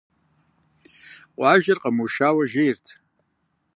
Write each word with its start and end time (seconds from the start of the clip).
Къуажэр 1.35 1.77
къэмыушауэ 1.81 2.43
жейрт. 2.51 2.85